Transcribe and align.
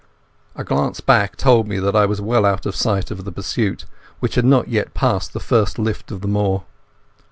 A 0.55 0.63
glance 0.63 0.99
back 0.99 1.35
told 1.35 1.67
me 1.67 1.77
that 1.77 1.95
I 1.95 2.07
was 2.07 2.19
well 2.19 2.43
out 2.43 2.65
of 2.65 2.75
sight 2.75 3.11
of 3.11 3.23
the 3.23 3.31
pursuit, 3.31 3.85
which 4.19 4.33
had 4.33 4.45
not 4.45 4.67
yet 4.67 4.95
passed 4.95 5.31
the 5.31 5.39
first 5.39 5.77
lift 5.77 6.09
of 6.09 6.21
the 6.21 6.27
moor. 6.27 6.63